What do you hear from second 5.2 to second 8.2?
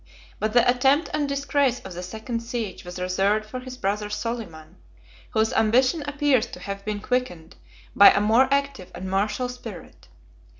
whose ambition appears to have been quickened by a